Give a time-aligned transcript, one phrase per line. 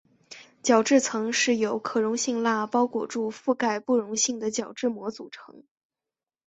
[0.63, 5.61] 角质层是由可溶性蜡包裹覆盖不溶性的角质膜组成。